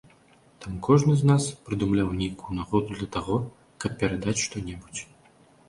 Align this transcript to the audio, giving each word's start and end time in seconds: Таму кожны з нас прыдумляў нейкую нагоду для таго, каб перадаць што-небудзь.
Таму 0.63 0.79
кожны 0.87 1.13
з 1.19 1.23
нас 1.31 1.43
прыдумляў 1.67 2.09
нейкую 2.23 2.51
нагоду 2.61 2.91
для 2.99 3.09
таго, 3.19 3.39
каб 3.85 3.91
перадаць 4.03 4.39
што-небудзь. 4.49 5.01